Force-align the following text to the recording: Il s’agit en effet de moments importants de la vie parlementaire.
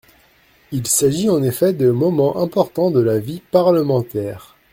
Il 0.71 0.87
s’agit 0.87 1.29
en 1.29 1.43
effet 1.43 1.73
de 1.73 1.91
moments 1.91 2.37
importants 2.41 2.89
de 2.89 2.99
la 2.99 3.19
vie 3.19 3.39
parlementaire. 3.51 4.55